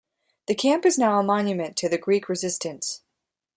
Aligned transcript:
The 0.47 0.55
camp 0.55 0.83
is 0.83 0.97
now 0.97 1.19
a 1.19 1.23
monument 1.23 1.77
to 1.77 1.87
the 1.87 1.99
Greek 1.99 2.27
Resistance. 2.27 3.03